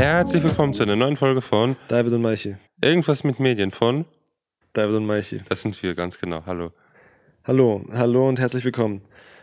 [0.00, 2.56] Herzlich willkommen zu einer neuen Folge von David und Maichi.
[2.80, 4.06] Irgendwas mit Medien von.
[4.72, 5.42] David und Maichi.
[5.46, 6.42] Das sind wir, ganz genau.
[6.46, 6.72] Hallo.
[7.44, 9.02] Hallo, hallo und herzlich willkommen.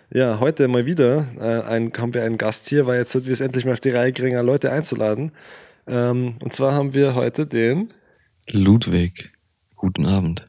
[0.09, 3.33] Ja, heute mal wieder äh, ein, haben wir einen Gast hier, weil jetzt sind wir
[3.33, 5.31] es endlich mal auf die Reihe kriegen, Leute einzuladen.
[5.85, 7.93] Ähm, und zwar haben wir heute den.
[8.49, 9.33] Ludwig,
[9.75, 10.45] guten Abend.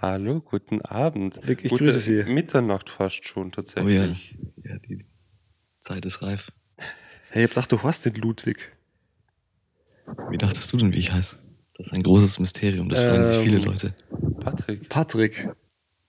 [0.00, 1.38] Hallo, guten Abend.
[1.46, 2.22] Ich Gute grüße Sie.
[2.24, 4.38] Mitternacht fast schon Oh ja, tatsächlich.
[4.64, 5.04] ja, die
[5.80, 6.50] Zeit ist reif.
[7.28, 8.72] Hey, ich hab gedacht, du hast den Ludwig.
[10.30, 11.36] Wie dachtest du denn, wie ich heiße?
[11.76, 13.94] Das ist ein großes Mysterium, das fragen sich viele Ähm, Leute.
[14.40, 14.88] Patrick.
[14.88, 15.48] Patrick.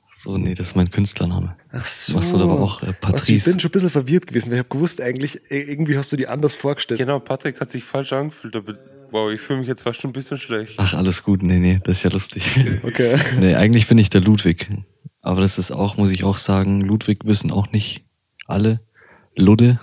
[0.09, 1.55] Ach so, nee, das ist mein Künstlername.
[1.71, 2.15] Ach so.
[2.15, 3.51] Machst du aber auch äh, Was, ich Patrice?
[3.51, 6.17] bin schon ein bisschen verwirrt gewesen, weil ich habe gewusst, eigentlich, äh, irgendwie hast du
[6.17, 6.99] die anders vorgestellt.
[6.99, 8.75] Genau, Patrick hat sich falsch angefühlt, aber
[9.11, 10.75] wow, ich fühle mich jetzt fast schon ein bisschen schlecht.
[10.77, 12.59] Ach, alles gut, nee, nee, das ist ja lustig.
[12.83, 13.17] Okay.
[13.39, 14.69] nee, eigentlich bin ich der Ludwig.
[15.21, 18.03] Aber das ist auch, muss ich auch sagen, Ludwig wissen auch nicht
[18.47, 18.81] alle.
[19.37, 19.79] Ludde,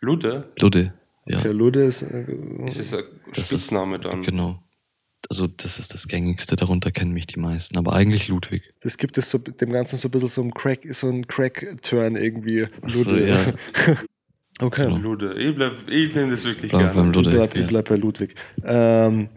[0.00, 0.52] Lude?
[0.58, 0.92] Ludde,
[1.26, 1.38] ja.
[1.38, 2.02] Okay, Lude ist.
[2.02, 2.24] Äh,
[2.66, 4.22] Ist es ein Das ist- Spitzname dann?
[4.22, 4.62] Genau.
[5.28, 7.76] Also das ist das gängigste, darunter kennen mich die meisten.
[7.78, 8.62] Aber eigentlich Ludwig.
[8.80, 12.14] das gibt es so, dem Ganzen so ein bisschen so ein Crack, so ein Crack-Turn
[12.14, 12.68] irgendwie.
[12.82, 13.28] Ach so, Lude.
[13.28, 13.38] ja.
[14.60, 14.84] okay.
[14.84, 14.98] Genau.
[14.98, 15.34] Lude.
[15.34, 17.10] Ich, bleib, ich nehme das wirklich Bleib gerne.
[17.12, 18.34] beim Ich bleib, ich bleib bei Ludwig.
[18.64, 19.28] Ähm,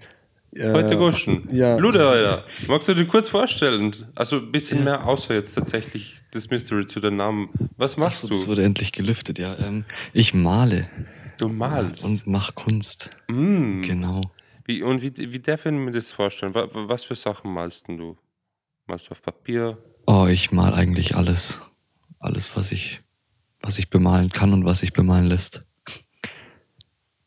[0.54, 1.48] äh, Heute Goschen.
[1.52, 1.78] ja.
[1.78, 2.46] Lude, Alter.
[2.68, 3.92] Magst du dir kurz vorstellen?
[4.14, 4.84] Also ein bisschen Ja.
[4.84, 7.50] mehr außer jetzt tatsächlich das Mystery zu deinem Namen.
[7.78, 8.34] Was Ach machst so, du?
[8.36, 9.58] das wurde endlich gelüftet, ja.
[9.58, 10.88] Ähm, ich male
[11.42, 12.04] Du malst.
[12.06, 13.12] und mache Kunst.
[13.28, 13.82] Mm.
[13.82, 14.22] Genau.
[14.66, 16.54] Wie, und wie, wie darf ich mir das vorstellen?
[16.54, 18.18] Was, was für Sachen malst denn du?
[18.88, 19.78] Malst du auf Papier?
[20.06, 21.62] Oh, ich mal eigentlich alles.
[22.20, 23.02] Alles, was ich,
[23.62, 25.66] was ich bemalen kann und was sich bemalen lässt.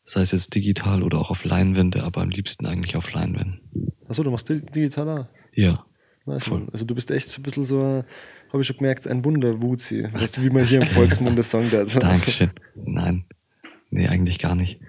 [0.05, 3.61] Sei es jetzt digital oder auch auf Leinwände, aber am liebsten eigentlich auf Leinwänden.
[4.07, 5.27] Achso, du machst di- digital auch.
[5.53, 5.85] Ja.
[6.25, 6.67] Nice, Voll.
[6.71, 8.03] Also du bist echt so ein bisschen so,
[8.51, 10.07] habe ich schon gemerkt, ein Wunder-Wuzi.
[10.13, 12.51] Weißt du, wie man hier im Volksmund das Song da Dankeschön.
[12.75, 13.25] Nein.
[13.93, 14.79] Nee, eigentlich gar nicht.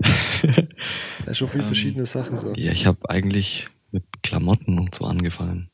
[1.26, 2.54] Ist schon viele Ähm, verschiedene Sachen so.
[2.54, 5.70] Ja, ich habe eigentlich mit Klamotten und so angefangen.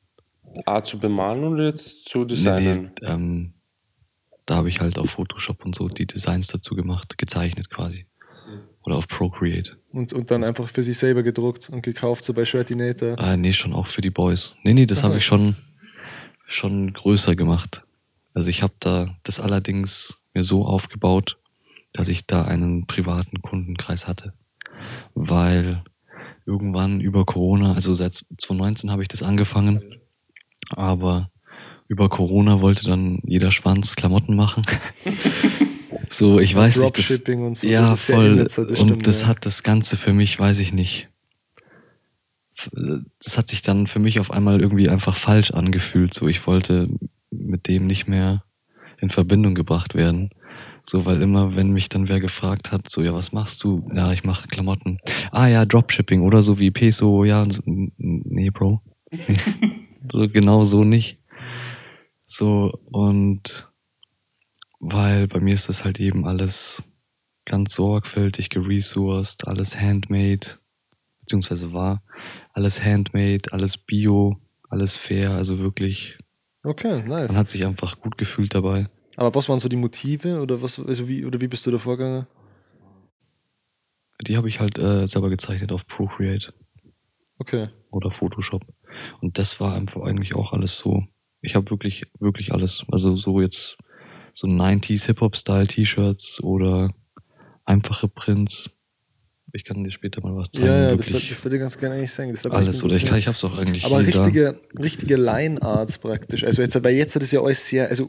[0.66, 2.90] A, zu bemalen oder jetzt zu Nee, designen?
[3.00, 3.54] nee, ähm,
[4.46, 8.06] da habe ich halt auf Photoshop und so die Designs dazu gemacht, gezeichnet quasi.
[8.84, 9.76] Oder auf Procreate.
[9.92, 13.16] Und, und dann einfach für sich selber gedruckt und gekauft, so bei Shirtinator.
[13.18, 14.56] Ah, nee, schon auch für die Boys.
[14.64, 15.04] Nee, nee, das so.
[15.04, 15.56] habe ich schon,
[16.48, 17.84] schon größer gemacht.
[18.34, 21.38] Also ich habe da das allerdings mir so aufgebaut,
[21.92, 24.32] dass ich da einen privaten Kundenkreis hatte.
[25.14, 25.82] Weil
[26.46, 29.82] irgendwann über Corona, also seit 2019 habe ich das angefangen,
[30.70, 31.30] aber
[31.88, 34.62] über Corona wollte dann jeder Schwanz Klamotten machen.
[36.08, 36.98] so, ich weiß nicht.
[36.98, 37.66] Das, und so.
[37.66, 38.26] ja, das voll.
[38.26, 39.26] in Netzer, das und stimmt, das ja.
[39.28, 41.08] hat das Ganze für mich, weiß ich nicht.
[43.22, 46.14] Das hat sich dann für mich auf einmal irgendwie einfach falsch angefühlt.
[46.14, 46.88] So, ich wollte
[47.30, 48.44] mit dem nicht mehr
[48.98, 50.30] in Verbindung gebracht werden.
[50.84, 53.88] So, weil immer, wenn mich dann wer gefragt hat, so, ja, was machst du?
[53.94, 54.98] Ja, ich mache Klamotten.
[55.30, 58.82] Ah ja, Dropshipping oder so wie Peso, ja, so, nee, Bro.
[60.12, 61.18] so genau so nicht.
[62.26, 63.70] So, und
[64.80, 66.82] weil bei mir ist das halt eben alles
[67.44, 70.58] ganz sorgfältig geresourced, alles handmade,
[71.20, 72.02] beziehungsweise war
[72.52, 74.36] alles handmade, alles bio,
[74.68, 76.18] alles fair, also wirklich,
[76.64, 77.30] Okay, nice.
[77.30, 78.88] man hat sich einfach gut gefühlt dabei.
[79.16, 81.78] Aber was waren so die Motive oder was, also wie, oder wie bist du da
[81.78, 82.26] vorgegangen?
[84.26, 86.54] Die habe ich halt äh, selber gezeichnet auf Procreate
[87.38, 87.68] Okay.
[87.90, 88.62] oder Photoshop.
[89.20, 91.04] Und das war einfach eigentlich auch alles so.
[91.40, 93.78] Ich habe wirklich, wirklich alles, also so jetzt
[94.32, 96.94] so 90s Hip-Hop-Style-T-Shirts oder
[97.64, 98.70] einfache Prints.
[99.54, 100.66] Ich kann dir später mal was zeigen.
[100.68, 102.32] Ja, ja, das, das würde ich ganz gerne eigentlich sagen.
[102.50, 102.82] Alles.
[102.84, 104.06] Oder ich, kann- ich habe es auch eigentlich Aber da.
[104.06, 106.44] richtige, richtige Line-Arts praktisch.
[106.44, 108.08] Also jetzt, weil jetzt hat es ja alles sehr, also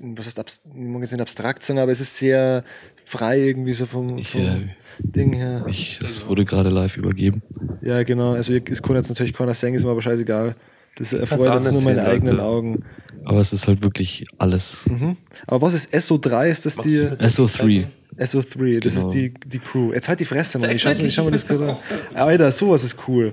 [0.00, 2.62] was heißt, abs- ich mag jetzt nicht abstrakt sagen, aber es ist sehr
[3.04, 5.64] frei irgendwie so vom, Ich, vom äh, Ding her.
[5.66, 7.42] ich, das wurde gerade live übergeben.
[7.80, 8.32] Ja, genau.
[8.34, 10.56] Also es kann jetzt natürlich keiner sagen, ist mir aber scheißegal.
[10.96, 12.44] Das erfreut jetzt nur meine eigenen Leute.
[12.46, 12.84] Augen.
[13.24, 14.84] Aber es ist halt wirklich alles.
[14.90, 15.16] Mhm.
[15.46, 16.48] Aber was ist SO3?
[16.48, 17.86] Ist das die SO3.
[18.16, 18.80] SO3?
[18.80, 19.06] Das Genau.
[19.08, 19.92] ist die, die Crew.
[19.92, 20.70] Jetzt halt die Fresse, Mann.
[20.70, 21.78] Ich schau, ich schau das gerade an.
[22.14, 23.32] Alter, sowas ist cool.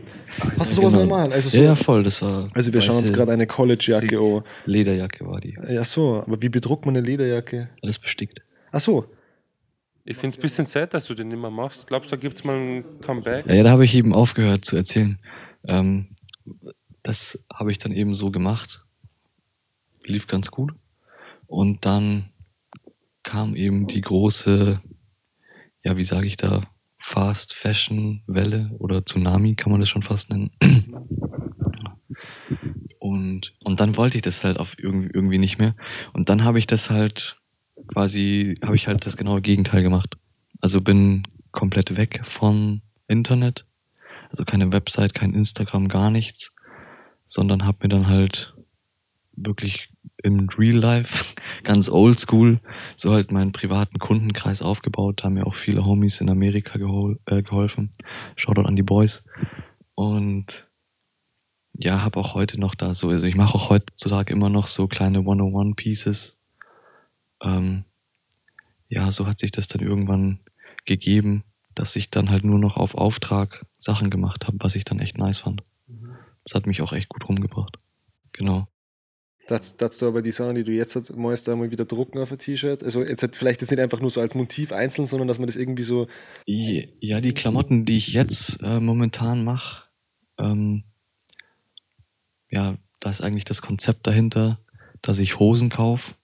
[0.57, 1.05] Hast du sowas Genau.
[1.05, 1.33] mal machen?
[1.33, 2.03] Also, so, Ja, ja, voll.
[2.03, 2.49] Das war.
[2.53, 4.43] also wir schauen uns gerade eine College-Jacke an.
[4.65, 5.57] Lederjacke war die.
[5.67, 6.23] Ja, so.
[6.25, 7.69] Aber wie bedruckt man eine Lederjacke?
[7.81, 8.41] Alles bestickt.
[8.71, 9.05] Ach so.
[10.05, 11.85] Ich finde es ein bisschen sad, dass du den nicht mehr machst.
[11.87, 13.45] Glaubst du, da gibt es mal ein Comeback?
[13.47, 15.19] Ja, ja da habe ich eben aufgehört zu erzählen.
[15.67, 16.07] Ähm,
[17.03, 18.83] das habe ich dann eben so gemacht.
[20.05, 20.71] Lief ganz gut.
[21.47, 22.28] Und dann
[23.23, 24.81] kam eben die große,
[25.83, 26.63] ja, wie sage ich da,
[26.97, 30.51] Fast Fashion Welle oder Tsunami kann man das schon fast nennen.
[32.99, 35.75] Und, und dann wollte ich das halt auf irgendwie, irgendwie nicht mehr.
[36.13, 37.39] Und dann habe ich das halt
[37.87, 40.17] quasi, habe ich halt das genaue Gegenteil gemacht.
[40.61, 43.65] Also bin komplett weg von Internet.
[44.29, 46.53] Also keine Website, kein Instagram, gar nichts.
[47.25, 48.53] Sondern habe mir dann halt
[49.31, 49.89] wirklich
[50.23, 52.59] im Real Life, ganz oldschool,
[52.95, 55.19] so halt meinen privaten Kundenkreis aufgebaut.
[55.19, 57.91] Da haben mir auch viele Homies in Amerika gehol äh, geholfen.
[58.35, 59.23] Shoutout an die Boys.
[59.95, 60.69] Und
[61.73, 64.87] ja, habe auch heute noch da so, also ich mache auch heutzutage immer noch so
[64.87, 66.37] kleine 101-Pieces.
[67.41, 67.85] Ähm,
[68.89, 70.39] ja, so hat sich das dann irgendwann
[70.85, 71.43] gegeben,
[71.75, 75.17] dass ich dann halt nur noch auf Auftrag Sachen gemacht habe, was ich dann echt
[75.17, 75.61] nice fand.
[76.43, 77.77] Das hat mich auch echt gut rumgebracht.
[78.33, 78.67] Genau.
[79.49, 82.37] Darfst du aber die Sachen, die du jetzt hast, meist einmal wieder drucken auf ein
[82.37, 82.83] T-Shirt?
[82.83, 85.47] Also jetzt hat vielleicht das nicht einfach nur so als Motiv einzeln, sondern dass man
[85.47, 86.07] das irgendwie so.
[86.45, 89.85] Ja, die Klamotten, die ich jetzt äh, momentan mache,
[90.37, 90.83] ähm,
[92.51, 94.59] ja, da ist eigentlich das Konzept dahinter,
[95.01, 96.15] dass ich Hosen kaufe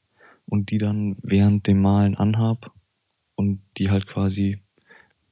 [0.46, 2.72] und die dann während dem Malen anhab
[3.36, 4.60] und die halt quasi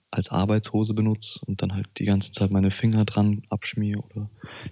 [0.10, 4.30] als Arbeitshose benutze und dann halt die ganze Zeit meine Finger dran abschmier oder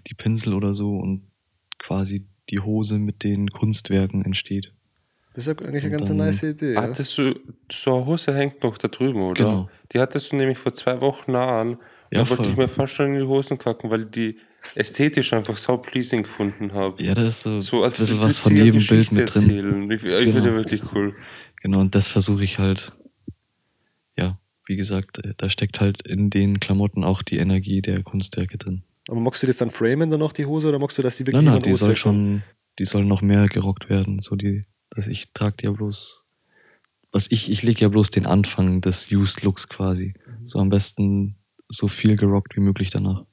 [0.08, 1.28] die Pinsel oder so und
[1.80, 4.72] quasi die Hose mit den Kunstwerken entsteht.
[5.34, 6.74] Das ist eigentlich eine ganz nice Idee.
[6.74, 6.82] Ja?
[6.82, 7.34] Hattest du,
[7.72, 9.44] so eine Hose hängt noch da drüben, oder?
[9.46, 9.70] Genau.
[9.94, 11.78] Die hattest du nämlich vor zwei Wochen an.
[12.12, 14.38] Ja, da wollte ich mir fast schon in die Hosen kacken, weil ich die
[14.76, 17.02] ästhetisch einfach sau pleasing gefunden habe.
[17.02, 19.44] Ja, da ist so, So ein als bisschen was von jedem Bild mit drin.
[19.50, 19.92] erzählen.
[19.92, 20.56] Ich, ich finde Genau.
[20.58, 21.16] wirklich cool.
[21.62, 22.92] Genau, und das versuche ich halt,
[24.18, 24.38] ja,
[24.68, 28.84] wie gesagt, äh, da steckt halt in den Klamotten auch die Energie der Kunstwerke drin.
[29.10, 31.26] Aber magst du das dann framen dann noch die Hose oder magst du, dass die
[31.28, 32.44] wirklich Nein, nein, die soll schon,
[32.80, 34.20] die soll noch mehr gerockt werden.
[34.22, 36.26] So die, dass ich trage die ja bloß,
[37.12, 40.14] was ich, ich lege ja bloß den Anfang des Used Looks quasi.
[40.46, 41.38] So am besten
[41.68, 43.26] so viel gerockt wie möglich danach.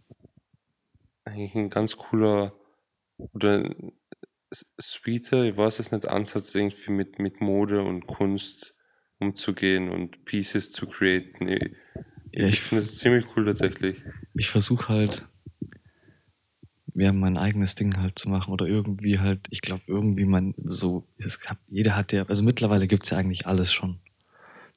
[1.24, 2.54] Eigentlich ein ganz cooler
[3.18, 3.74] oder
[4.80, 8.74] sweeter, ich weiß es nicht, Ansatz irgendwie mit, mit Mode und Kunst
[9.18, 11.48] umzugehen und Pieces zu createn.
[11.48, 11.72] Ich,
[12.32, 13.96] Ja, ich ich- finde es ziemlich cool tatsächlich.
[14.34, 15.28] Ich versuche halt,
[16.98, 21.04] ja, mein eigenes Ding halt zu machen oder irgendwie halt, ich glaube, irgendwie mein, so,
[21.18, 23.98] es gab, jeder hat ja, also mittlerweile gibt's ja eigentlich alles schon.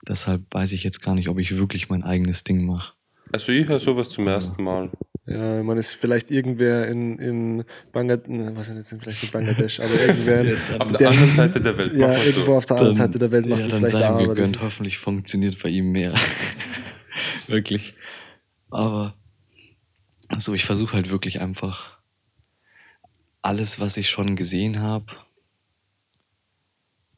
[0.08, 2.94] Deshalb weiß ich jetzt gar nicht, ob ich wirklich mein eigenes Ding mache.
[3.32, 4.34] Also ich höre sowas zum Ja.
[4.34, 4.90] ersten Mal.
[5.28, 7.64] Ja, es ist vielleicht irgendwer in, in
[7.94, 11.78] Bangladesch, was nicht, vielleicht nicht Bangladesch, aber irgendwer in, Auf der Der- anderen Seite der
[11.78, 11.94] Welt.
[11.94, 12.56] ja, irgendwo so.
[12.58, 14.36] auf der anderen Seite der Welt macht ja, das dann vielleicht sei auch, ihm aber
[14.36, 14.56] das gegönnt.
[14.56, 16.14] ist, Hoffentlich funktioniert bei ihm mehr.
[17.48, 17.94] wirklich.
[18.70, 19.16] Aber
[20.28, 22.00] also ich versuche halt wirklich einfach
[23.42, 25.08] alles, was ich schon gesehen habe,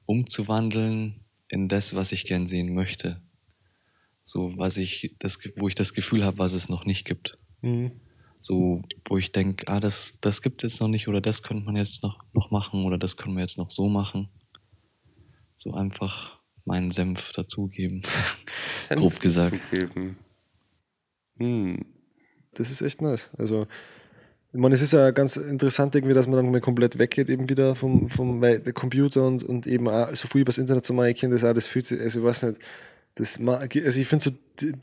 [0.06, 3.22] umzuwandeln in das, was ich gern sehen möchte.
[4.24, 7.38] So, was ich, das, wo ich das Gefühl habe, was es noch nicht gibt.
[7.62, 7.92] Mhm.
[8.40, 11.76] So, wo ich denke, ah, das, das gibt es noch nicht oder das könnte man
[11.76, 14.30] jetzt noch, noch machen oder das können wir jetzt noch so machen.
[15.56, 18.04] So einfach meinen Senf dazugeben.
[18.88, 19.56] Senf grob gesagt.
[19.72, 20.18] dazugeben.
[21.38, 21.86] Hm.
[22.54, 23.32] Das ist echt nice.
[23.38, 23.68] Also,
[24.54, 27.50] ich meine, es ist ja ganz interessant irgendwie, dass man dann mal komplett weggeht eben
[27.50, 28.42] wieder vom, vom
[28.74, 31.08] Computer und, und eben auch so viel übers Internet zu machen.
[31.10, 32.60] Ich kenne das auch, das fühlt sich, also ich weiß nicht,
[33.16, 34.32] das, also ich finde so,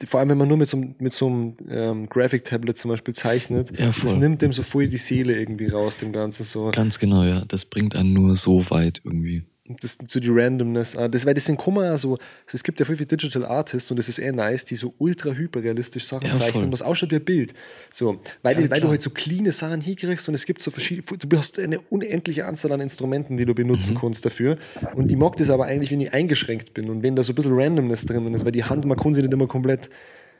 [0.06, 3.14] vor allem wenn man nur mit so, einem- mit so einem ähm, Graphic-Tablet zum Beispiel
[3.14, 6.70] zeichnet, Ja, das nimmt dem so voll die Seele irgendwie raus, dem Ganzen so.
[6.72, 7.44] Ganz genau, ja.
[7.48, 9.44] Das bringt einen nur so weit irgendwie.
[9.80, 10.96] Das, so die Randomness.
[10.96, 11.34] Ah, Das, weil
[11.74, 12.20] man ja so, also
[12.52, 15.32] es gibt ja viel, viel Digital Artists und das ist eher nice, die so ultra
[15.32, 16.72] hyperrealistisch Sachen Ja, zeichnen, voll.
[16.72, 17.54] was ausschaut wie ein Bild.
[17.90, 21.06] So, weil, Ja, weil du halt so cleane Sachen hinkriegst und es gibt so verschiedene,
[21.18, 23.98] du hast eine unendliche Anzahl an Instrumenten, die du benutzen Mhm.
[24.00, 24.56] kannst dafür.
[24.94, 27.34] Und ich mag das aber eigentlich, wenn ich eingeschränkt bin und wenn da so ein
[27.36, 29.90] bisschen Randomness drin ist, weil die Hand, man kann sie nicht immer komplett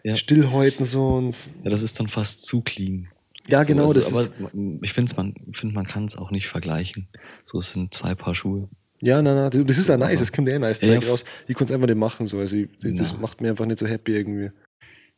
[0.03, 0.15] Ja.
[0.15, 3.09] stillhalten so und Ja, das ist dann fast zu clean.
[3.49, 4.51] ja, genau, so, das also, ist, aber
[4.83, 7.09] ich finde, man, find, man kann es auch nicht vergleichen.
[7.45, 8.69] So, es sind zwei Paar Schuhe.
[9.03, 11.25] Ja, nein, nein, das ist ja nice, das kommt ja nice Ja, Zeug raus.
[11.49, 13.21] Ich kann es einfach nicht machen, so, also ich, das Na.
[13.21, 14.51] macht mir einfach nicht so happy irgendwie.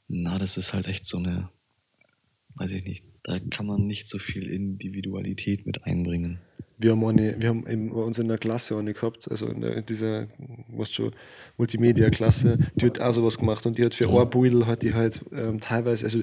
[0.09, 1.49] Na, das ist halt echt so eine,
[2.57, 6.39] weiß ich nicht, da kann man nicht so viel Individualität mit einbringen.
[6.79, 9.61] Wir haben, eine, wir haben in, bei uns in der Klasse eine gehabt, also in,
[9.61, 10.27] der, in dieser,
[10.69, 11.12] was schon,
[11.57, 14.11] Multimedia-Klasse, die hat auch sowas gemacht und die hat für Ja.
[14.11, 16.21] Ohrbeutel hat die halt ähm, teilweise, also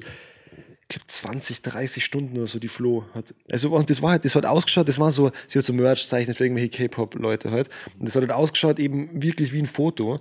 [0.90, 3.34] glaube 20, 30 Stunden oder so die Flo hat.
[3.52, 6.08] Also und das war halt, das hat ausgeschaut, das war so, sie hat so Merch
[6.08, 7.70] zeichnet für irgendwelche K-Pop-Leute halt.
[7.98, 10.20] Und das hat halt ausgeschaut eben wirklich wie ein Foto.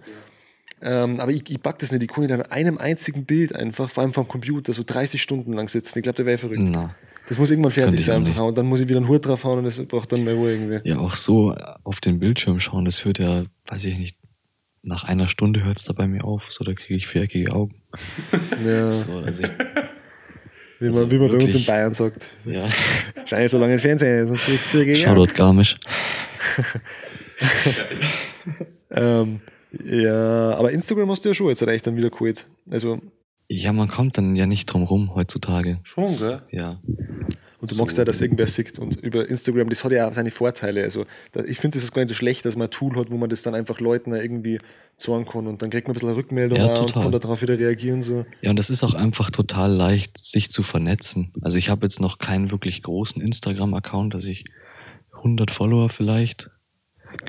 [0.80, 4.02] Ähm, aber ich, ich pack das nicht, ich konnte an einem einzigen Bild einfach, vor
[4.04, 5.98] allem vom Computer, so 30 Stunden lang sitzen.
[5.98, 6.62] Ich glaube, der wäre verrückt.
[6.68, 6.94] Na,
[7.28, 8.24] Das muss irgendwann fertig ich sein.
[8.24, 10.88] Und dann muss ich wieder einen Hut draufhauen und das braucht dann mehr Ruhe irgendwie.
[10.88, 14.18] ja, auch so auf den Bildschirm schauen, das hört ja, weiß ich nicht,
[14.82, 17.82] nach einer Stunde hört es da bei mir auf, so da kriege ich viereckige Augen.
[18.64, 19.50] Ja, So, also ich,
[20.78, 22.32] wie man, also wie man bei uns in Bayern sagt.
[22.44, 22.68] ja.
[23.24, 24.96] Schau nicht so lange im Fernsehen, sonst kriegst du viel gegen.
[24.96, 25.76] Shoutout Garmisch.
[28.90, 29.40] Ähm,
[29.84, 32.46] ja, aber Instagram hast du ja schon jetzt echt dann wieder geholt.
[32.70, 33.00] Also,
[33.48, 35.78] Ja, man kommt dann ja nicht drum rum heutzutage.
[35.82, 36.42] Schon, gell?
[36.50, 36.80] Ja.
[37.60, 37.82] Und du So.
[37.82, 38.78] magst ja, dass irgendwer sieht.
[38.78, 40.84] Und über Instagram, das hat ja auch seine Vorteile.
[40.84, 41.06] Also
[41.46, 43.28] ich finde, das ist gar nicht so schlecht, dass man ein Tool hat, wo man
[43.28, 44.60] das dann einfach Leuten irgendwie
[44.96, 45.46] sagen kann.
[45.48, 48.00] Und dann kriegt man ein bisschen Rückmeldung Ja, und kann darauf wieder reagieren.
[48.02, 48.24] So.
[48.42, 51.32] Ja, und das ist auch einfach total leicht, sich zu vernetzen.
[51.40, 54.44] Also ich habe jetzt noch keinen wirklich großen Instagram-Account, dass ich
[55.16, 56.48] 100 Follower vielleicht.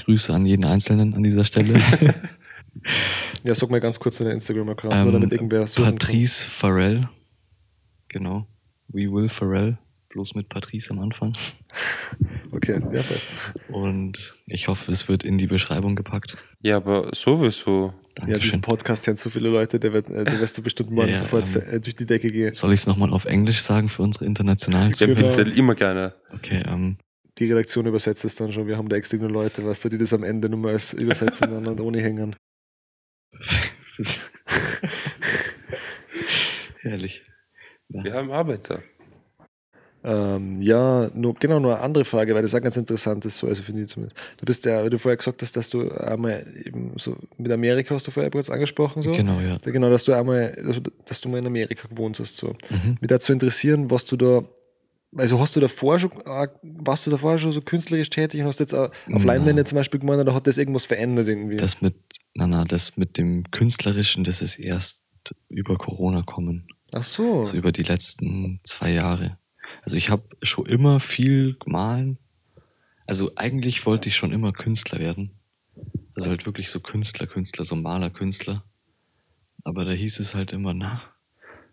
[0.03, 1.79] Grüße an jeden Einzelnen an dieser Stelle.
[3.43, 5.95] Ja, sag mal ganz kurz deinen Instagram-Account, Ähm, damit irgendwer suchen kann.
[5.95, 7.09] Patrice Farrell.
[8.09, 8.47] Genau.
[8.89, 9.77] We Will Farrell.
[10.09, 11.31] Bloß mit Patrice am Anfang.
[12.51, 13.53] Okay, ja, passt.
[13.67, 16.35] Und ich hoffe, es wird in die Beschreibung gepackt.
[16.61, 17.93] Ja, aber sowieso.
[18.17, 18.61] Ja, diesen Dankeschön.
[18.61, 21.47] Podcast hören so viele Leute, der, wird, äh, der wirst du bestimmt morgen Ja, sofort
[21.55, 22.51] ähm, äh, durch die Decke gehen.
[22.55, 25.37] Soll ich es nochmal auf Englisch sagen für unsere internationalen Ja, Genau.
[25.37, 26.15] bitte, immer gerne.
[26.33, 26.97] Okay, ähm,
[27.37, 28.65] Die Redaktion übersetzt es dann schon.
[28.65, 31.51] Wir haben da extra Leute, weißt du, die das am Ende nur mal als übersetzen
[31.51, 32.35] dann und ohne hängen.
[36.81, 37.23] herrlich.
[37.89, 38.03] Ja.
[38.03, 38.81] Wir haben Arbeiter.
[40.01, 43.47] Ähm, ja, nur, genau, nur eine andere Frage, weil das auch ganz interessant ist, so,
[43.47, 44.17] also finde ich zumindest.
[44.37, 47.95] Du bist ja, weil du vorher gesagt hast, dass du einmal eben so mit Amerika
[47.95, 49.11] hast du vorher kurz angesprochen, so.
[49.11, 49.57] Genau, ja.
[49.57, 52.55] Genau, dass du einmal, also, dass du mal in Amerika gewohnt hast, so.
[52.69, 52.97] Mhm.
[53.01, 54.43] Mich dazu interessieren, was du da,
[55.17, 58.61] also hast du davor schon, äh, warst du davor schon so künstlerisch tätig und hast
[58.61, 59.33] jetzt auch auf Na.
[59.33, 61.57] Leinwände zum Beispiel gemeint, oder hat das irgendwas verändert irgendwie?
[61.57, 61.95] Das mit,
[62.35, 65.01] na, na, das mit dem Künstlerischen, das ist erst
[65.49, 66.67] über Corona kommen.
[66.93, 67.43] Ach so.
[67.43, 69.38] So über die letzten zwei Jahre.
[69.83, 72.17] Also ich habe schon immer viel gemahlen.
[73.05, 75.31] Also eigentlich wollte ich schon immer Künstler werden.
[76.15, 78.63] Also halt wirklich so Künstler, Künstler, so Maler, Künstler.
[79.63, 81.01] Aber da hieß es halt immer, na,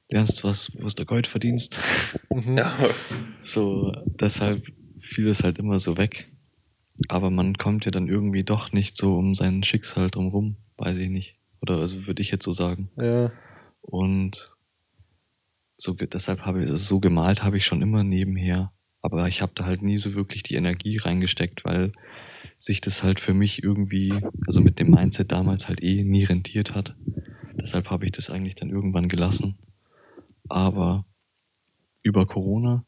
[0.09, 1.81] lernst was, was du Gold verdienst.
[2.31, 2.59] Mhm.
[2.59, 2.76] Ja.
[3.43, 4.67] So, deshalb
[5.00, 6.29] fiel es halt immer so weg.
[7.09, 11.11] Aber man kommt ja dann irgendwie doch nicht so um sein Schicksal drumrum, weiß ich
[11.11, 11.38] nicht.
[11.61, 12.91] Oder also würde ich jetzt so sagen.
[12.97, 13.31] Ja.
[13.83, 14.55] Und
[15.76, 18.73] so, deshalb habe ich, also so gemalt habe ich schon immer nebenher.
[19.02, 21.92] Aber ich habe da halt nie so wirklich die Energie reingesteckt, weil
[22.59, 24.12] sich das halt für mich irgendwie,
[24.47, 26.97] also mit dem Mindset damals halt eh nie rentiert hat.
[27.61, 29.59] Deshalb habe ich das eigentlich dann irgendwann gelassen.
[30.49, 31.04] Aber
[32.02, 32.85] über Corona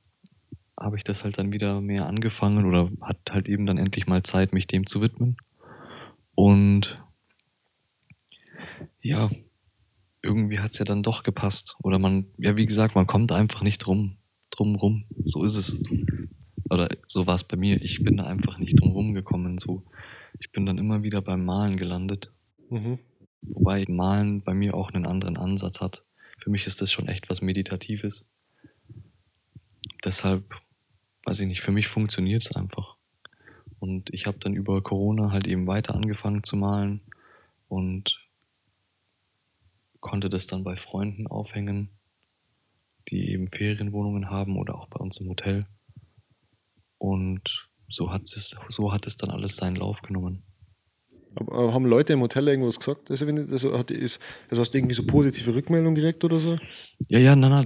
[0.78, 4.22] habe ich das halt dann wieder mehr angefangen oder hat halt eben dann endlich mal
[4.22, 5.36] Zeit, mich dem zu widmen.
[6.34, 7.02] Und
[9.02, 9.30] ja,
[10.22, 11.76] irgendwie hat es ja dann doch gepasst.
[11.82, 14.16] Oder man, ja, wie gesagt, man kommt einfach nicht drum,
[14.50, 15.04] drum rum.
[15.24, 15.78] So ist es.
[16.70, 17.80] Oder so war es bei mir.
[17.82, 19.58] Ich bin da einfach nicht drum rumgekommen.
[19.58, 19.84] So,
[20.38, 22.32] ich bin dann immer wieder beim Malen gelandet.
[22.68, 22.98] Mhm.
[23.42, 26.04] Wobei Malen bei mir auch einen anderen Ansatz hat.
[26.38, 28.28] Für mich ist das schon echt was Meditatives.
[30.04, 30.54] Deshalb,
[31.24, 32.96] weiß ich nicht, für mich funktioniert es einfach.
[33.78, 37.00] Und ich habe dann über Corona halt eben weiter angefangen zu malen
[37.68, 38.27] und
[40.00, 41.90] konnte das dann bei Freunden aufhängen,
[43.08, 45.66] die eben Ferienwohnungen haben oder auch bei uns im Hotel.
[46.98, 50.42] Und so hat es, so hat es dann alles seinen Lauf genommen.
[51.34, 53.10] Aber haben Leute im Hotel irgendwas gesagt?
[53.10, 56.58] Also, wenn, also, hat, ist, also hast du irgendwie so positive Rückmeldungen gekriegt oder so?
[57.06, 57.64] Ja, ja, na, na,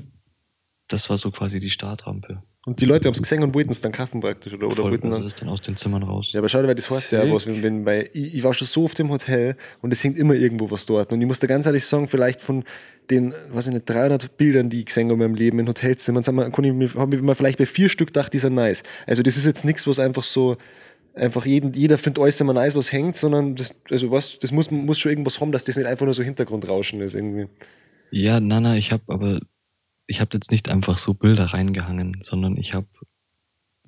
[0.88, 2.42] das war so quasi die Startrampe.
[2.64, 4.68] Und die Leute haben es gesehen und wollten es dann kaufen praktisch, oder?
[4.68, 6.32] oder wollten also dann, es ist dann aus den Zimmern raus.
[6.32, 8.54] ja, aber schau dir, weil das heißt ja was, wenn, wenn, weil ich, ich war
[8.54, 11.12] schon so oft im Hotel und es hängt immer irgendwo was dort.
[11.12, 12.62] Und ich muss da ganz ehrlich sagen, vielleicht von
[13.10, 16.22] den, weiß ich nicht, 300 Bildern, die ich gesehen habe in meinem Leben in Hotelzimmern,
[16.22, 18.84] sind wir, habe ich mir vielleicht bei vier Stück gedacht, die sind nice.
[19.08, 20.56] Also das ist jetzt nichts, was einfach so,
[21.14, 24.70] einfach jeden, jeder findet alles immer nice, was hängt, sondern das, also was, das muss,
[24.70, 27.48] muss schon irgendwas haben, dass das nicht einfach nur so Hintergrundrauschen ist irgendwie.
[28.12, 29.40] Ja, na, na, ich habe aber,
[30.06, 32.86] ich habe jetzt nicht einfach so Bilder reingehangen, sondern ich habe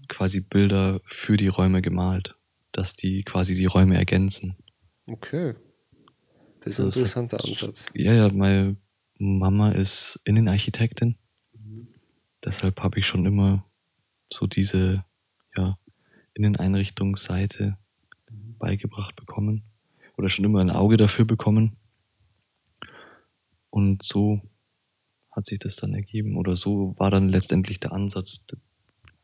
[0.08, 2.34] quasi Bilder für die Räume gemalt,
[2.72, 4.56] dass die quasi die Räume ergänzen.
[5.06, 5.54] Okay.
[6.60, 7.86] Das ist Also ein es interessanter hat- Ansatz.
[7.94, 8.76] Ja, ja, meine
[9.18, 11.16] Mama ist Innenarchitektin.
[12.44, 13.64] Deshalb habe ich schon immer
[14.30, 15.04] so diese
[15.56, 15.78] ja,
[16.34, 17.78] Inneneinrichtungsseite
[18.58, 19.62] beigebracht bekommen
[20.16, 21.76] oder schon immer ein Auge dafür bekommen.
[23.70, 24.40] Und so
[25.34, 28.46] hat sich das dann ergeben oder so war dann letztendlich der Ansatz,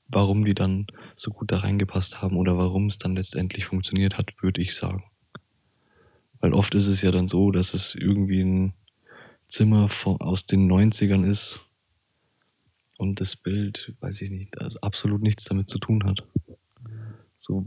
[0.08, 0.86] warum die dann
[1.16, 5.04] so gut da reingepasst haben oder warum es dann letztendlich funktioniert hat, würde ich sagen.
[6.40, 8.74] Weil oft ist es ja dann so, dass es irgendwie ein
[9.46, 11.62] Zimmer von, aus den 90ern ist
[12.96, 16.24] und das Bild, weiß ich nicht, also absolut nichts damit zu tun hat.
[17.38, 17.66] So,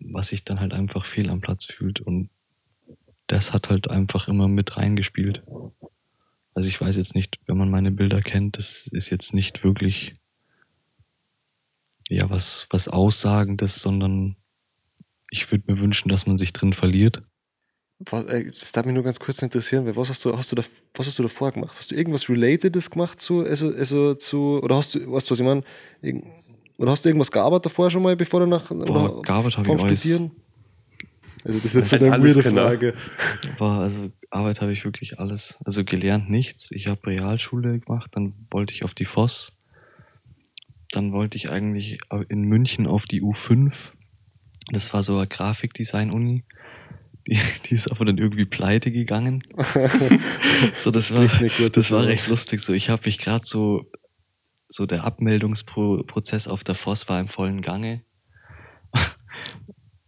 [0.00, 2.30] was sich dann halt einfach fehl am Platz fühlt und
[3.26, 5.42] das hat halt einfach immer mit reingespielt.
[6.58, 10.16] Also ich weiß jetzt nicht, wenn man meine Bilder kennt, das ist jetzt nicht wirklich
[12.08, 14.34] ja was was aussagendes, sondern
[15.30, 17.22] ich würde mir wünschen, dass man sich drin verliert.
[18.00, 20.56] Was, äh, das darf mich nur ganz kurz interessieren, weil was hast du, hast du
[20.56, 21.76] da, was hast du davor gemacht?
[21.78, 25.38] Hast du irgendwas Relatedes gemacht zu, also, also zu, oder hast du, weißt du, was
[25.38, 25.62] ich meine?
[26.78, 29.84] Oder hast du irgendwas gearbeitet davor schon mal, bevor du nach Boah, gearbeitet habe ich
[29.84, 30.20] alles.
[31.48, 32.62] Also das ist jetzt so Halt eine weirde genau.
[32.66, 32.94] Frage.
[33.56, 35.58] War, also Arbeit habe ich wirklich alles.
[35.64, 36.70] Also gelernt nichts.
[36.70, 39.56] Ich habe Realschule gemacht, dann wollte ich auf die FOS.
[40.92, 43.92] Dann wollte ich eigentlich in München auf die U5.
[44.70, 46.44] Das war so eine Grafikdesign-Uni.
[47.26, 49.42] Die, die ist aber dann irgendwie pleite gegangen.
[50.74, 51.26] so, das war,
[51.70, 52.60] das war recht lustig.
[52.60, 53.90] So, ich habe mich gerade so,
[54.68, 58.02] so der Abmeldungsprozess auf der FOS war im vollen Gange.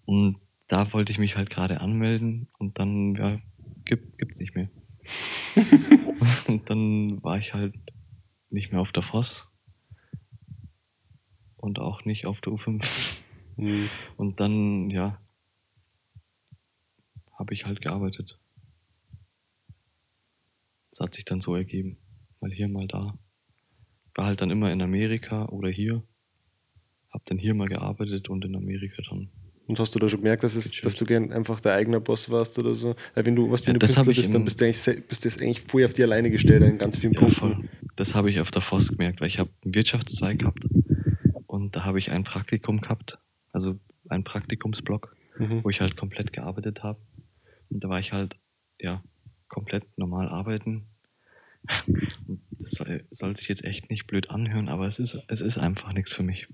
[0.04, 0.37] Und
[0.71, 3.41] da wollte ich mich halt gerade anmelden und dann, ja,
[3.85, 4.71] gibt, gibt's nicht mehr.
[6.47, 7.75] und dann war ich halt
[8.50, 9.50] nicht mehr auf der FOS
[11.57, 13.23] und auch nicht auf der U5.
[13.57, 13.91] Hm.
[14.17, 15.21] Und dann, ja,
[17.35, 18.39] habe ich halt gearbeitet.
[20.91, 21.97] Das hat sich dann so ergeben.
[22.41, 23.19] Mal hier, mal da.
[24.15, 26.05] War halt dann immer in Amerika oder hier.
[27.11, 29.33] Hab dann hier mal gearbeitet und in Amerika dann.
[29.71, 32.29] Und hast du da schon gemerkt, dass, es, dass du gern einfach der eigene Boss
[32.29, 32.97] warst oder so?
[33.15, 35.29] Weil wenn du, was, wenn Ja, du Künstler bist, dann bist du eigentlich, bist du
[35.45, 37.37] eigentlich voll auf die alleine gestellt in ganz vielen Ja, Punkten.
[37.37, 37.57] voll.
[37.95, 40.67] Das habe ich auf der FOS gemerkt, weil ich habe einen Wirtschaftszweig gehabt
[41.47, 43.19] und da habe ich ein Praktikum gehabt,
[43.53, 45.62] also einen Praktikumsblock, Mhm.
[45.62, 46.99] wo ich halt komplett gearbeitet habe.
[47.71, 48.35] Und da war ich halt,
[48.81, 49.05] ja,
[49.49, 50.87] komplett normal arbeiten.
[52.59, 55.93] Das soll, soll sich jetzt echt nicht blöd anhören, aber es ist, es ist einfach
[55.93, 56.47] nichts für mich.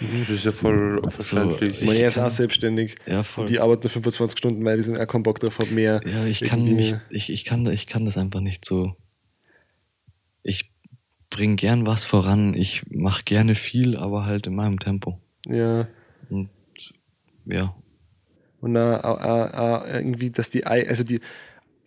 [0.00, 1.80] Mhm, Das ist ja voll verständlich.
[1.80, 2.96] Ich meine, er ist auch selbstständig.
[3.06, 3.46] Ja, voll.
[3.46, 6.00] die arbeiten nur 25 Stunden, weil die sind auch keinen Bock drauf haben, mehr.
[6.06, 8.96] Ja, ich kann mich, ich, ich kann, ich kann das einfach nicht so.
[10.42, 10.72] Ich
[11.30, 15.20] bringe gern was voran, ich mache gerne viel, aber halt in meinem Tempo.
[15.46, 15.88] Ja.
[16.30, 16.48] Und
[17.46, 17.74] ja,
[18.60, 21.20] Und auch, auch, auch irgendwie, dass die, also die,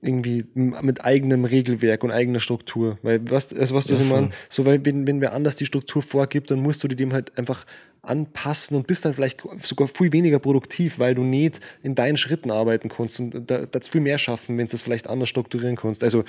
[0.02, 3.00] irgendwie mit eigenem Regelwerk und eigener Struktur.
[3.02, 4.28] Weil, was, also was du Ja, meine?
[4.28, 4.38] voll.
[4.50, 7.38] So, weil, wenn, wenn wer anders die Struktur vorgibt, dann musst du dir dem halt
[7.38, 7.66] einfach
[8.04, 12.52] anpassen und bist dann vielleicht sogar viel weniger produktiv, weil du nicht in deinen Schritten
[12.52, 16.04] arbeiten kannst und da, das viel mehr schaffen, wenn du das vielleicht anders strukturieren kannst.
[16.04, 16.24] Also,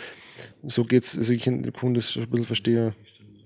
[0.63, 1.63] so geht's, also ich kann
[1.95, 2.95] das ein bisschen verstehen.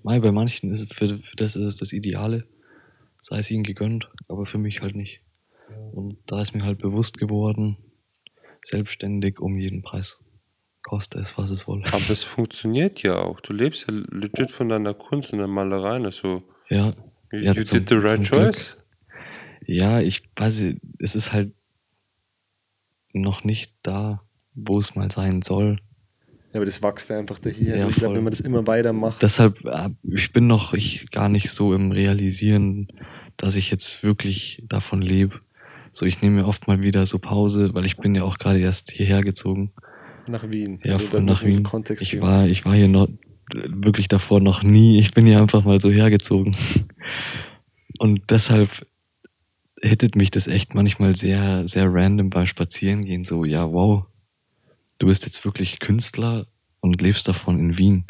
[0.03, 2.45] Mai, bei manchen ist es für, für das ist es das Ideale.
[3.21, 5.21] Sei es ihnen gegönnt, aber für mich halt nicht.
[5.93, 7.77] Und da ist mir halt bewusst geworden,
[8.63, 10.19] selbstständig um jeden Preis.
[10.83, 11.85] Koste es, was es wolle.
[11.87, 13.39] Aber es funktioniert ja auch.
[13.39, 16.03] Du lebst ja legit von deiner Kunst und der Malerei.
[16.03, 16.87] Also, Ja,
[17.31, 18.53] you, Ja, you zum- did the right zum Glück.
[18.53, 18.77] choice.
[19.65, 21.53] ja, ich weiß, nicht, es ist halt
[23.13, 24.23] noch nicht da,
[24.53, 25.79] wo es mal sein soll.
[26.51, 27.71] Ja, aber das wächst ja einfach dahin.
[27.71, 31.09] Also Ja, ich glaube, wenn man das immer weitermacht, Deshalb, äh, ich bin noch ich
[31.11, 32.87] gar nicht so im Realisieren,
[33.37, 35.39] dass ich jetzt wirklich davon lebe.
[35.93, 38.59] So, ich nehme mir oft mal wieder so Pause, weil ich bin ja auch gerade
[38.59, 39.71] erst hierher gezogen.
[40.27, 40.79] nach Wien.
[40.83, 41.61] Ja, Also da nach Wien.
[41.61, 43.07] Kontext Ich war, ich war hier noch
[43.53, 44.99] wirklich davor noch nie.
[44.99, 46.55] Ich bin hier einfach mal so hergezogen.
[47.99, 48.87] Und deshalb
[49.81, 53.23] hittet mich das echt manchmal sehr, sehr random beim Spazierengehen.
[53.23, 54.05] So, ja, wow,
[54.97, 56.47] du bist jetzt wirklich Künstler
[56.79, 58.05] und lebst davon in Wien.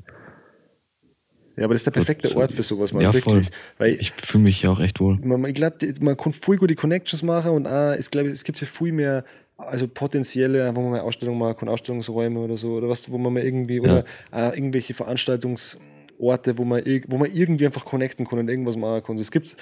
[1.56, 3.04] Ja, aber das ist der So- perfekte so- Ort für sowas, man.
[3.04, 3.50] Ja, wirklich.
[3.78, 3.88] voll.
[3.88, 5.18] Ich fühle mich ja auch echt wohl.
[5.20, 8.60] man, ich glaube, man kann voll gute Connections machen und auch, ich glaube, es gibt
[8.60, 9.24] ja viel mehr,
[9.58, 13.34] also potenzielle, wo man mal Ausstellungen machen kann, Ausstellungsräume oder so, oder was, wo man
[13.34, 18.50] mal irgendwie, oder äh, irgendwelche Veranstaltungsorte, wo man, wo man irgendwie einfach connecten kann und
[18.50, 19.18] irgendwas machen kann.
[19.18, 19.56] Das gibt's,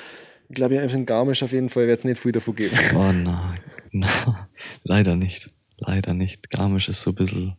[0.49, 2.75] glaube ich, in Garmisch auf jeden Fall wird es nicht viel davon geben.
[2.95, 3.59] Oh nein,
[3.91, 4.47] na,
[4.83, 5.49] leider nicht.
[5.77, 6.49] Leider nicht.
[6.51, 7.57] Garmisch ist so ein bisschen,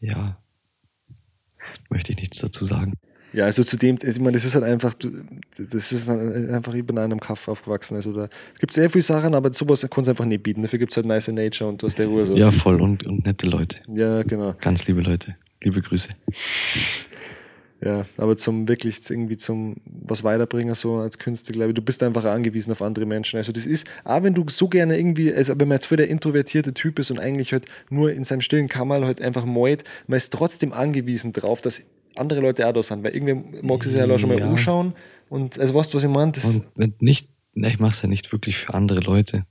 [0.00, 0.36] ja,
[1.88, 2.94] möchte ich nichts dazu sagen.
[3.34, 5.10] Ja, also zu dem, ich meine, das ist halt einfach, du,
[5.58, 7.96] das ist dann einfach, in einem Kaff aufgewachsen.
[7.96, 8.28] Also da
[8.60, 10.62] gibt es sehr viele Sachen, aber sowas kann es einfach nicht bieten.
[10.62, 12.36] Dafür gibt es halt nice Nature und du hast der Ruhe so.
[12.36, 13.78] Ja, voll und, und nette Leute.
[13.92, 14.54] ja, genau.
[14.60, 15.34] Ganz liebe Leute.
[15.62, 16.10] Liebe Grüße.
[17.84, 22.04] Ja, aber zum wirklich irgendwie zum was weiterbringen, so als Künstler, glaube ich, du bist
[22.04, 23.36] einfach angewiesen auf andere Menschen.
[23.36, 26.08] Also das ist, auch wenn du so gerne irgendwie, also wenn man jetzt voll der
[26.08, 30.18] introvertierte Typ ist und eigentlich halt nur in seinem stillen Kammerl halt einfach malt, man
[30.18, 31.82] ist trotzdem angewiesen drauf, dass
[32.16, 34.48] andere Leute auch da sind, weil irgendwie magst du sich ja auch schon mal Ja.
[34.48, 34.94] umschauen
[35.28, 36.32] und also weißt du, was ich meine?
[36.44, 39.46] Und wenn nicht, ne, ich mache es ja nicht wirklich für andere Leute.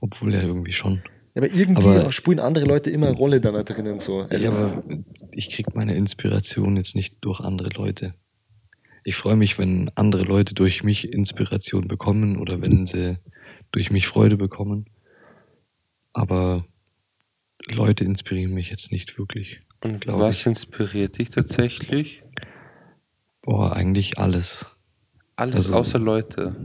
[0.00, 1.02] Obwohl ja irgendwie schon.
[1.34, 4.20] aber irgendwie aber- spielen andere Leute immer eine Rolle da drinnen so.
[4.20, 4.82] Also, ja, aber
[5.34, 8.14] ich krieg meine Inspiration jetzt nicht durch andere Leute.
[9.04, 13.18] Ich freue mich, wenn andere Leute durch mich Inspiration bekommen oder wenn sie
[13.72, 14.86] durch mich Freude bekommen.
[16.12, 16.64] Aber
[17.68, 19.60] Leute inspirieren mich jetzt nicht wirklich.
[19.82, 20.46] Und Glaub was ich.
[20.46, 22.22] inspiriert dich tatsächlich?
[23.42, 24.76] Boah, eigentlich alles.
[25.36, 26.56] Alles Also- außer Leute.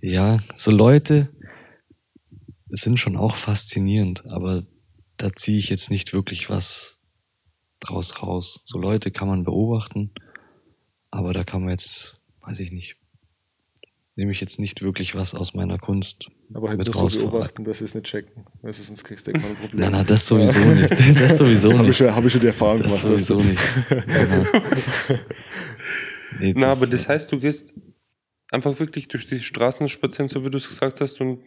[0.00, 1.28] Ja, so Leute
[2.68, 4.66] sind schon auch faszinierend, aber
[5.16, 6.98] da ziehe ich jetzt nicht wirklich was
[7.80, 8.60] draus raus.
[8.64, 10.12] So Leute kann man beobachten,
[11.10, 12.96] aber da kann man jetzt, weiß ich nicht,
[14.16, 17.64] nehme ich jetzt nicht wirklich was aus meiner Kunst Aber halt mit nur so beobachten,
[17.64, 18.44] dass sie es nicht checken.
[18.62, 19.80] Weil sonst kriegst du irgendwann ein Problem.
[19.80, 20.90] Nein, nein, das sowieso nicht.
[21.20, 21.96] Das sowieso Habe ich, nicht.
[21.96, 23.06] schon- hab ich schon die Erfahrung Das gemacht.
[23.26, 23.62] sowieso nicht.
[24.06, 24.46] Nein,
[26.40, 27.72] Nee, Na, aber das heißt, du gehst
[28.50, 31.40] einfach wirklich durch die Straßen spazieren, so wie du es gesagt hast, und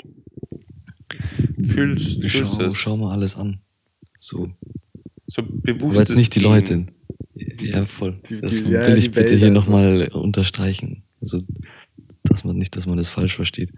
[1.64, 2.76] fühlst, ich fühlst schau, es.
[2.76, 3.60] schau mal alles an.
[4.18, 4.50] So.
[5.28, 5.92] So bewusst.
[5.92, 6.40] Aber jetzt nicht die.
[6.40, 6.88] Leute.
[7.36, 8.20] Ja, voll.
[8.30, 11.04] Die- das die- ja, will die ich bitte Welt hier nochmal unterstreichen.
[11.22, 11.42] Also,
[12.24, 13.72] dass man nicht, dass man das falsch versteht.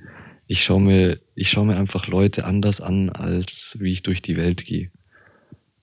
[0.51, 4.35] Ich schaue mir, ich schaue mir einfach Leute anders an, als wie ich durch die
[4.35, 4.91] Welt gehe.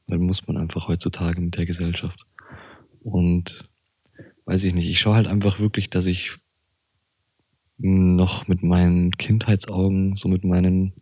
[0.06, 2.26] Weil muss man einfach heutzutage mit der Gesellschaft.
[3.00, 3.64] Und
[4.44, 6.32] weiß ich nicht, ich schaue halt einfach wirklich, dass ich
[7.78, 10.92] noch mit meinen Kindheitsaugen, so mit meinen,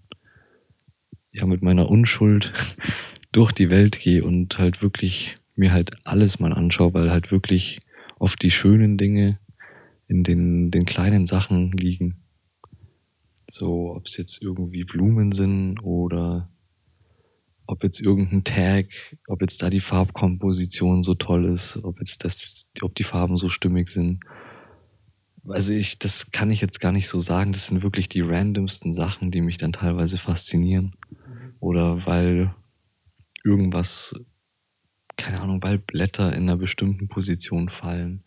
[1.32, 2.52] ja, mit meiner Unschuld
[3.32, 7.80] durch die Welt gehe und halt wirklich mir halt alles mal anschaue, weil halt wirklich
[8.20, 9.40] oft die schönen Dinge
[10.06, 12.22] in den, den kleinen Sachen liegen.
[13.48, 16.50] So, ob es jetzt irgendwie Blumen sind oder
[17.66, 18.86] ob jetzt irgendein Tag,
[19.28, 23.48] ob jetzt da die Farbkomposition so toll ist, ob jetzt das, ob die Farben so
[23.48, 24.20] stimmig sind.
[25.48, 27.52] Also ich, das kann ich jetzt gar nicht so sagen.
[27.52, 30.96] Das sind wirklich die randomsten Sachen, die mich dann teilweise faszinieren.
[31.60, 32.54] Oder weil
[33.44, 34.14] irgendwas,
[35.16, 38.24] keine Ahnung, weil Blätter in einer bestimmten Position fallen.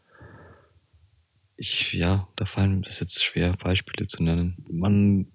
[1.61, 4.63] Ich, ja, da fallen es jetzt schwer, Beispiele zu nennen.
[4.71, 5.27] Man,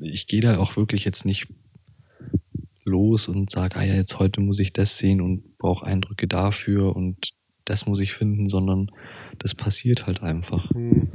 [0.00, 1.46] ich gehe da auch wirklich jetzt nicht
[2.84, 6.96] los und sage, ah ja, jetzt heute muss ich das sehen und brauche Eindrücke dafür
[6.96, 7.34] und
[7.66, 8.90] das muss ich finden, sondern
[9.38, 10.70] das passiert halt einfach.
[10.70, 11.12] Hm.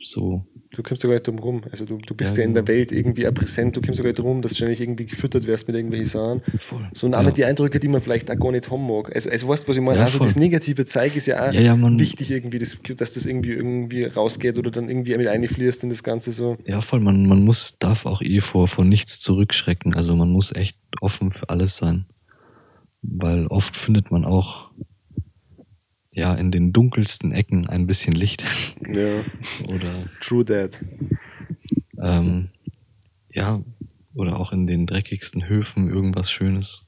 [0.00, 1.62] So, Du kommst ja gar nicht drum rum.
[1.70, 2.78] Also du, du bist Ja, ja, in der genau.
[2.78, 3.76] Welt irgendwie auch präsent.
[3.76, 6.42] Du kommst ja gar nicht drum, dass du ständig irgendwie gefüttert wirst mit irgendwelchen Sachen.
[6.60, 6.88] voll.
[6.94, 7.30] So und auch ja.
[7.30, 9.14] die Eindrücke, die man vielleicht auch gar nicht haben mag.
[9.14, 9.98] Also, also weißt du, was ich meine?
[9.98, 10.26] Ja, also voll.
[10.26, 14.58] das negative Zeug ist ja auch Ja, wichtig irgendwie, das, dass das irgendwie irgendwie rausgeht
[14.58, 16.56] oder dann irgendwie mit einfließt in das Ganze so.
[16.64, 17.00] Ja, voll.
[17.00, 19.94] Man, man muss, darf auch eh vor, vor nichts zurückschrecken.
[19.94, 22.06] Also man muss echt offen für alles sein.
[23.02, 24.70] Weil oft findet man auch,
[26.12, 28.44] ja, in den dunkelsten Ecken ein bisschen Licht.
[28.94, 29.24] Ja.
[29.68, 30.84] Oder, True that.
[31.98, 32.50] ähm,
[33.32, 33.62] ja,
[34.12, 36.86] oder auch in den dreckigsten Höfen irgendwas Schönes.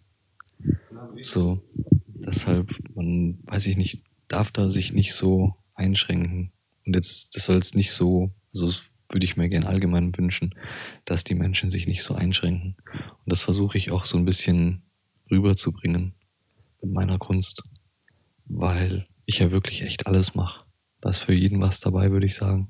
[1.21, 1.63] So,
[2.07, 6.53] deshalb, man, weiß ich nicht, darf da sich nicht so einschränken.
[6.85, 10.55] Und jetzt, das soll jetzt nicht so, also das würde ich mir gern allgemein wünschen,
[11.05, 12.77] dass die Menschen sich nicht so einschränken.
[12.93, 14.83] Und das versuche ich auch so ein bisschen
[15.31, 16.15] rüberzubringen
[16.83, 17.63] mit meiner Kunst,
[18.47, 20.65] weil ich ja wirklich echt alles mache.
[21.01, 22.69] Da ist für jeden was dabei, würde ich sagen.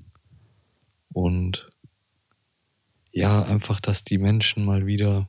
[1.12, 1.70] Und
[3.12, 5.28] ja, einfach, dass die Menschen mal wieder.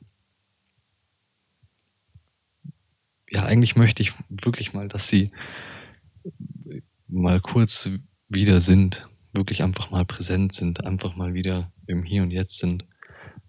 [3.30, 5.30] Ja, eigentlich möchte ich wirklich mal, dass sie
[7.06, 7.90] mal kurz
[8.28, 12.84] wieder sind, wirklich einfach mal präsent sind, einfach mal wieder im Hier und Jetzt sind,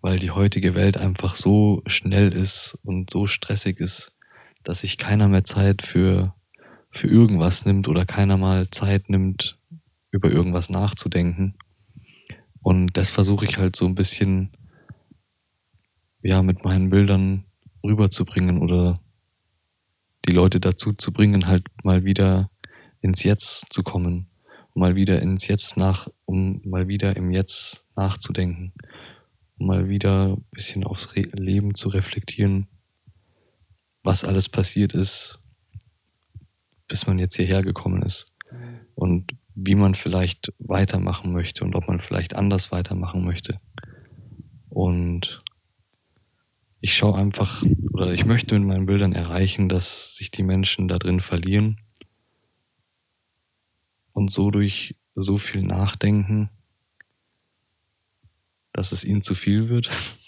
[0.02, 4.16] weil die heutige Welt einfach so schnell ist und so stressig ist,
[4.64, 6.36] dass sich keiner mehr Zeit für,
[6.90, 9.58] für irgendwas nimmt oder keiner mal Zeit nimmt,
[10.12, 11.56] über irgendwas nachzudenken.
[12.62, 14.52] Und das versuche ich halt so ein bisschen,
[16.22, 17.46] ja, mit meinen Bildern
[17.84, 19.00] rüberzubringen oder
[20.28, 22.50] die Leute dazu zu bringen, halt mal wieder
[23.00, 24.28] ins Jetzt zu kommen,
[24.74, 28.74] mal wieder ins Jetzt nach, um mal wieder im Jetzt nachzudenken,
[29.58, 32.68] um mal wieder ein bisschen aufs Leben zu reflektieren,
[34.04, 35.40] was alles passiert ist,
[36.88, 38.26] bis man jetzt hierher gekommen ist
[38.96, 43.58] und wie man vielleicht weitermachen möchte und ob man vielleicht anders weitermachen möchte.
[44.70, 45.40] Und
[46.80, 51.00] ich schaue einfach, oder ich möchte mit meinen Bildern erreichen, dass sich die Menschen da
[51.00, 51.80] drin verlieren
[54.14, 56.50] und so durch so viel nachdenken,
[58.74, 59.90] dass es ihnen zu viel wird.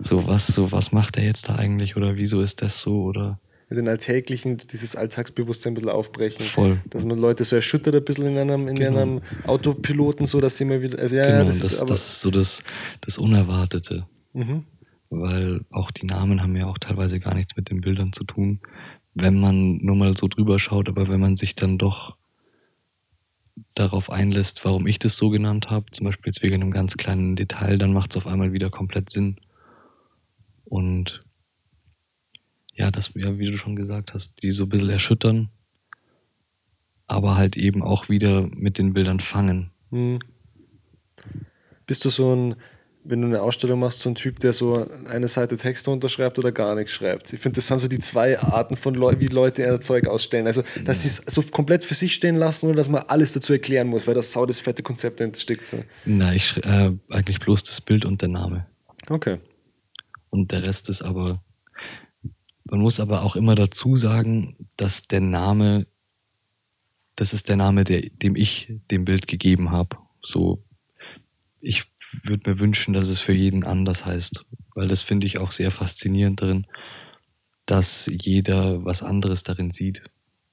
[0.00, 3.40] So was, so was macht er jetzt da eigentlich oder wieso ist das so oder
[3.70, 6.42] Mit den alltäglichen, dieses Alltagsbewusstsein ein bisschen aufbrechen.
[6.42, 6.80] voll.
[6.88, 9.00] Dass man Leute so erschüttert ein bisschen in einem, in Genau.
[9.00, 10.98] einem Autopiloten, so dass sie mal wieder.
[10.98, 12.62] Also ja, genau, ja, das, das, ist das ist so das,
[13.02, 14.06] das Unerwartete.
[14.32, 14.64] mhm.
[15.10, 18.60] weil auch die Namen haben ja auch teilweise gar nichts mit den Bildern zu tun,
[19.14, 22.16] wenn man nur mal so drüber schaut, aber wenn man sich dann doch
[23.74, 27.36] darauf einlässt, warum ich das so genannt habe, zum Beispiel jetzt wegen einem ganz kleinen
[27.36, 29.36] Detail, dann macht es auf einmal wieder komplett Sinn.
[30.64, 31.20] Und
[32.78, 35.50] ja, das, ja, wie du schon gesagt hast, die so ein bisschen erschüttern,
[37.06, 39.72] aber halt eben auch wieder mit den Bildern fangen.
[39.90, 40.20] Mhm.
[41.86, 42.54] Bist du so ein,
[43.02, 46.52] wenn du eine Ausstellung machst, so ein Typ, der so eine Seite Texte unterschreibt oder
[46.52, 47.32] gar nichts schreibt.
[47.32, 50.46] Ich finde, das sind so die zwei Arten von Leuten, wie Leute ihr Zeug ausstellen.
[50.46, 53.54] Also, dass sie es so komplett für sich stehen lassen oder dass man alles dazu
[53.54, 55.66] erklären muss, weil das sau das fette Konzept dahinter steckt.
[55.66, 55.82] So.
[56.04, 58.66] Nein, ich äh, eigentlich bloß das Bild und der Name.
[59.08, 59.38] Okay.
[60.30, 61.42] Und der Rest ist aber.
[62.70, 65.86] Man muss aber auch immer dazu sagen, dass der Name,
[67.16, 69.96] das ist der Name, der, dem ich dem Bild gegeben habe.
[70.22, 70.62] So,
[71.60, 71.84] ich
[72.24, 75.70] würde mir wünschen, dass es für jeden anders heißt, weil das finde ich auch sehr
[75.70, 76.66] faszinierend darin,
[77.66, 80.02] dass jeder was anderes darin sieht.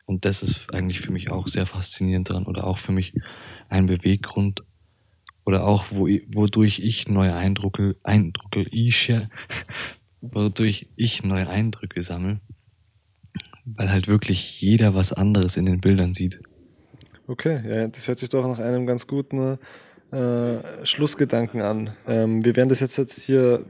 [0.06, 3.13] Und das ist eigentlich für mich auch sehr faszinierend daran oder auch für mich
[3.69, 4.63] ein Beweggrund
[5.45, 9.12] oder auch wo, wodurch ich neue Eindrücke, Eindrücke, ich,
[10.31, 12.39] wodurch ich neue Eindrücke sammle,
[13.65, 16.39] weil halt wirklich jeder was anderes in den Bildern sieht.
[17.27, 19.57] Okay, ja, das hört sich doch nach einem ganz guten
[20.11, 21.95] äh, Schlussgedanken an.
[22.07, 23.65] Ähm, wir werden das jetzt, jetzt hier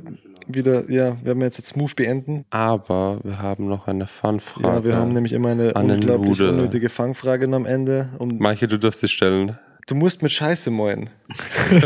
[0.48, 2.46] wieder, ja, wir werden jetzt jetzt Move beenden.
[2.50, 4.68] Aber wir haben noch eine Fun-Frage.
[4.68, 6.52] Ja, wir haben nämlich immer eine unglaublich Lude.
[6.52, 8.10] unnötige Fangfrage am Ende.
[8.20, 9.58] Um, Manche, du darfst sie stellen.
[9.86, 11.10] Du musst mit Scheiße moin.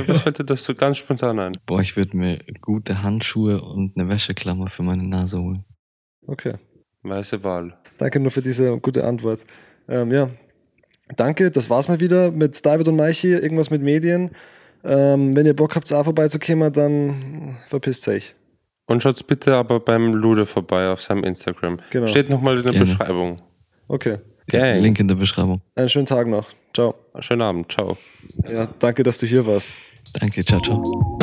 [0.07, 1.53] Was fällt dir das so ganz spontan ein?
[1.65, 5.65] Boah, ich würde mir gute Handschuhe und eine Wäscheklammer für meine Nase holen.
[6.27, 6.55] Okay.
[7.03, 7.77] Weiße Wahl.
[7.97, 9.45] Danke nur für diese gute Antwort.
[9.87, 10.29] Ähm, ja,
[11.15, 11.51] danke.
[11.51, 13.33] Das war's mal wieder mit David und Maichi.
[13.33, 14.31] Irgendwas mit Medien.
[14.83, 18.35] Ähm, wenn ihr Bock habt, auch vorbeizukommen, dann verpisst euch.
[18.85, 21.79] Und schaut bitte aber beim Lude vorbei auf seinem Instagram.
[21.91, 22.07] Genau.
[22.07, 22.85] Steht nochmal in der Gerne.
[22.85, 23.35] Beschreibung.
[23.87, 24.17] Okay.
[24.47, 24.81] Gang.
[24.81, 25.61] Link in der Beschreibung.
[25.75, 26.49] Einen schönen Tag noch.
[26.73, 26.95] Ciao.
[27.19, 27.71] Schönen Abend.
[27.71, 27.97] Ciao.
[28.47, 29.71] Ja, danke, dass du hier warst.
[30.19, 31.18] Danke, ciao, ciao.